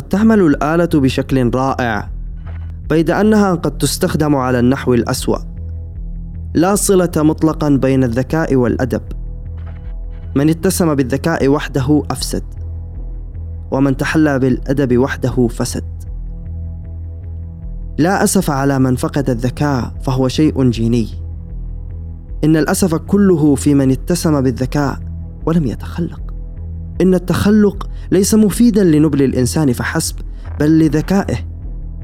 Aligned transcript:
تعمل 0.00 0.40
الآلة 0.40 0.88
بشكل 0.94 1.50
رائع 1.54 2.10
بيد 2.90 3.10
أنها 3.10 3.54
قد 3.54 3.78
تستخدم 3.78 4.36
على 4.36 4.58
النحو 4.58 4.94
الأسوأ. 4.94 5.38
لا 6.54 6.74
صلة 6.74 7.10
مطلقا 7.16 7.68
بين 7.68 8.04
الذكاء 8.04 8.56
والأدب. 8.56 9.02
من 10.36 10.50
اتسم 10.50 10.94
بالذكاء 10.94 11.48
وحده 11.48 12.02
أفسد 12.10 12.42
ومن 13.70 13.96
تحلى 13.96 14.38
بالأدب 14.38 14.98
وحده 14.98 15.48
فسد. 15.48 15.84
لا 17.98 18.24
أسف 18.24 18.50
على 18.50 18.78
من 18.78 18.96
فقد 18.96 19.30
الذكاء 19.30 19.94
فهو 20.02 20.28
شيء 20.28 20.70
جيني. 20.70 21.08
إن 22.44 22.56
الأسف 22.56 22.94
كله 22.94 23.54
في 23.54 23.74
من 23.74 23.90
اتسم 23.90 24.40
بالذكاء 24.40 24.98
ولم 25.46 25.64
يتخلق. 25.64 26.29
إن 27.00 27.14
التخلق 27.14 27.88
ليس 28.12 28.34
مفيدا 28.34 28.84
لنبل 28.84 29.22
الإنسان 29.22 29.72
فحسب 29.72 30.16
بل 30.60 30.78
لذكائه. 30.78 31.36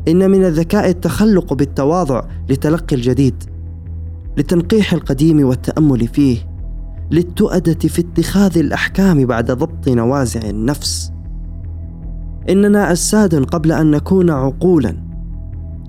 إن 0.08 0.30
من 0.30 0.44
الذكاء 0.44 0.88
التخلق 0.88 1.54
بالتواضع 1.54 2.22
لتلقي 2.48 2.96
الجديد 2.96 3.34
لتنقيح 4.36 4.92
القديم 4.92 5.46
والتأمل 5.46 6.08
فيه 6.08 6.38
للتؤدة 7.10 7.88
في 7.88 8.00
اتخاذ 8.00 8.58
الأحكام 8.58 9.26
بعد 9.26 9.50
ضبط 9.50 9.88
نوازع 9.88 10.40
النفس. 10.40 11.12
إننا 12.50 12.90
أجساد 12.90 13.44
قبل 13.44 13.72
أن 13.72 13.90
نكون 13.90 14.30
عقولا. 14.30 14.96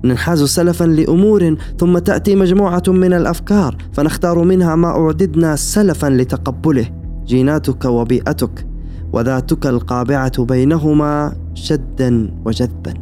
ننحاز 0.04 0.42
سلفا 0.42 0.84
لأمور 0.84 1.56
ثم 1.78 1.98
تأتي 1.98 2.36
مجموعة 2.36 2.82
من 2.88 3.12
الأفكار 3.12 3.76
فنختار 3.92 4.42
منها 4.44 4.74
ما 4.74 4.88
أعددنا 4.88 5.56
سلفا 5.56 6.06
لتقبله. 6.06 6.90
جيناتك 7.26 7.84
وبيئتك. 7.84 8.66
وذاتك 9.12 9.66
القابعة 9.66 10.44
بينهما 10.44 11.36
شدا 11.54 12.34
وجذبا. 12.44 12.94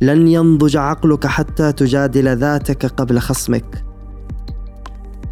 لن 0.00 0.28
ينضج 0.28 0.76
عقلك 0.76 1.26
حتى 1.26 1.72
تجادل 1.72 2.36
ذاتك 2.36 2.86
قبل 2.86 3.18
خصمك. 3.18 3.84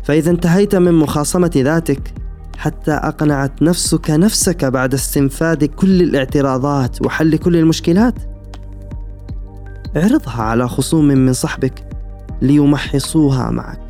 فإذا 0.04 0.30
انتهيت 0.30 0.74
من 0.74 0.94
مخاصمة 0.94 1.50
ذاتك 1.56 2.14
حتى 2.56 2.92
أقنعت 2.92 3.62
نفسك 3.62 4.10
نفسك 4.10 4.64
بعد 4.64 4.94
استنفاد 4.94 5.64
كل 5.64 6.02
الاعتراضات 6.02 7.06
وحل 7.06 7.36
كل 7.36 7.56
المشكلات 7.56 8.14
اعرضها 9.96 10.42
على 10.42 10.68
خصوم 10.68 11.04
من 11.04 11.32
صحبك. 11.32 11.97
ليمحصوها 12.42 13.50
معك 13.50 13.80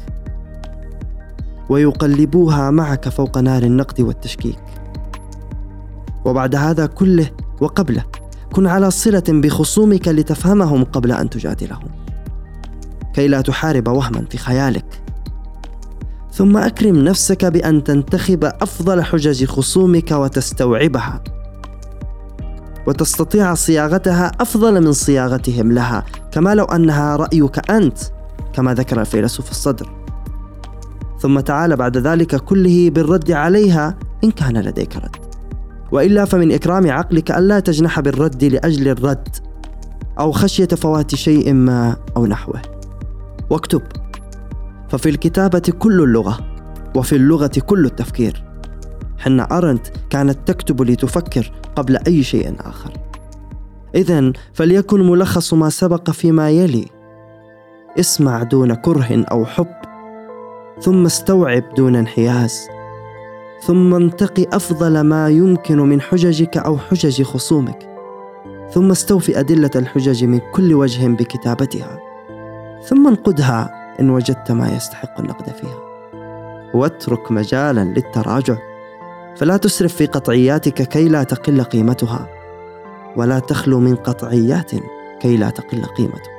ويقلبوها 1.68 2.70
معك 2.70 3.08
فوق 3.08 3.38
نار 3.38 3.62
النقد 3.62 4.00
والتشكيك. 4.00 4.58
وبعد 6.24 6.54
هذا 6.54 6.86
كله 6.86 7.30
وقبله 7.60 8.04
كن 8.52 8.66
على 8.66 8.90
صلة 8.90 9.22
بخصومك 9.28 10.08
لتفهمهم 10.08 10.84
قبل 10.84 11.12
أن 11.12 11.30
تجادلهم. 11.30 11.88
كي 13.14 13.28
لا 13.28 13.40
تحارب 13.40 13.88
وهما 13.88 14.24
في 14.30 14.38
خيالك. 14.38 15.02
ثم 16.32 16.56
أكرم 16.56 16.96
نفسك 16.96 17.44
بأن 17.44 17.84
تنتخب 17.84 18.44
أفضل 18.44 19.02
حجج 19.02 19.44
خصومك 19.44 20.10
وتستوعبها. 20.10 21.22
وتستطيع 22.86 23.54
صياغتها 23.54 24.32
أفضل 24.40 24.84
من 24.84 24.92
صياغتهم 24.92 25.72
لها 25.72 26.04
كما 26.32 26.54
لو 26.54 26.64
أنها 26.64 27.16
رأيك 27.16 27.70
أنت. 27.70 27.98
كما 28.52 28.74
ذكر 28.74 29.00
الفيلسوف 29.00 29.50
الصدر. 29.50 29.90
ثم 31.20 31.40
تعال 31.40 31.76
بعد 31.76 31.96
ذلك 31.96 32.36
كله 32.36 32.90
بالرد 32.90 33.30
عليها 33.30 33.98
إن 34.24 34.30
كان 34.30 34.56
لديك 34.56 34.96
رد. 34.96 35.16
وإلا 35.92 36.24
فمن 36.24 36.52
إكرام 36.52 36.90
عقلك 36.90 37.30
الا 37.30 37.60
تجنح 37.60 38.00
بالرد 38.00 38.44
لأجل 38.44 38.88
الرد 38.88 39.28
أو 40.18 40.32
خشية 40.32 40.66
فوات 40.66 41.14
شيء 41.14 41.52
ما 41.52 41.96
أو 42.16 42.26
نحوه. 42.26 42.62
واكتب. 43.50 43.82
ففي 44.88 45.08
الكتابة 45.08 45.72
كل 45.78 46.02
اللغة 46.02 46.38
وفي 46.96 47.16
اللغة 47.16 47.50
كل 47.66 47.86
التفكير. 47.86 48.44
حنا 49.18 49.58
أرنت 49.58 49.86
كانت 50.10 50.38
تكتب 50.46 50.82
لتفكر 50.82 51.52
قبل 51.76 51.96
أي 51.96 52.22
شيء 52.22 52.56
آخر. 52.60 52.92
إذا 53.94 54.32
فليكن 54.52 55.10
ملخص 55.10 55.54
ما 55.54 55.70
سبق 55.70 56.10
فيما 56.10 56.50
يلي. 56.50 56.86
اسمع 57.98 58.42
دون 58.42 58.74
كره 58.74 59.24
أو 59.30 59.44
حب 59.44 59.66
ثم 60.80 61.06
استوعب 61.06 61.74
دون 61.76 61.96
انحياز 61.96 62.68
ثم 63.62 63.94
انتقي 63.94 64.46
أفضل 64.52 65.00
ما 65.00 65.28
يمكن 65.28 65.78
من 65.78 66.00
حججك 66.00 66.56
أو 66.56 66.78
حجج 66.78 67.22
خصومك 67.22 67.88
ثم 68.70 68.90
استوفي 68.90 69.40
أدلة 69.40 69.70
الحجج 69.76 70.24
من 70.24 70.40
كل 70.52 70.74
وجه 70.74 71.06
بكتابتها 71.06 71.98
ثم 72.82 73.06
انقدها 73.06 73.70
إن 74.00 74.10
وجدت 74.10 74.52
ما 74.52 74.68
يستحق 74.76 75.20
النقد 75.20 75.52
فيها. 75.52 75.88
واترك 76.74 77.32
مجالا 77.32 77.84
للتراجع 77.84 78.56
فلا 79.36 79.56
تسرف 79.56 79.94
في 79.94 80.06
قطعياتك 80.06 80.82
كي 80.82 81.08
لا 81.08 81.22
تقل 81.22 81.62
قيمتها 81.62 82.28
ولا 83.16 83.38
تخلو 83.38 83.80
من 83.80 83.96
قطعيات 83.96 84.70
كي 85.20 85.36
لا 85.36 85.50
تقل 85.50 85.84
قيمتك 85.84 86.37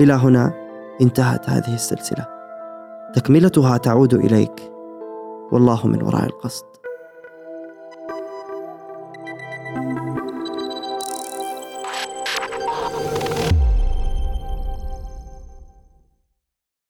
إلى 0.00 0.12
هنا 0.12 0.52
انتهت 1.00 1.50
هذه 1.50 1.74
السلسلة. 1.74 2.26
تكملتها 3.14 3.76
تعود 3.76 4.14
إليك. 4.14 4.72
والله 5.52 5.86
من 5.86 6.02
وراء 6.02 6.24
القصد. 6.24 6.64